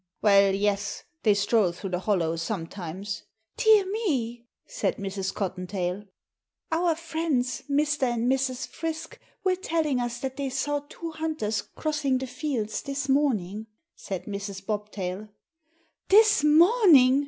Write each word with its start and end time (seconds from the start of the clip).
"Well, 0.23 0.55
yes. 0.55 1.03
They 1.21 1.35
stroll 1.35 1.71
through 1.73 1.91
the 1.91 1.99
hollow 1.99 2.35
sometimes." 2.35 3.21
"Dear 3.55 3.85
me," 3.85 4.47
said 4.65 4.95
Mrs. 4.97 5.31
Cottontail. 5.31 6.05
"Our 6.71 6.95
friends, 6.95 7.61
Mr. 7.69 8.07
and 8.11 8.25
Mrs. 8.27 8.67
Frisk, 8.67 9.19
were 9.43 9.55
telling 9.55 9.99
us 9.99 10.17
that 10.21 10.37
they 10.37 10.49
saw 10.49 10.79
two 10.89 11.11
hunters 11.11 11.61
crossing 11.61 12.17
the 12.17 12.25
fields 12.25 12.81
this 12.81 13.07
morning," 13.07 13.67
said 13.95 14.25
Mrs. 14.25 14.65
Bobtail. 14.65 15.27
"This 16.09 16.43
morning!" 16.43 17.19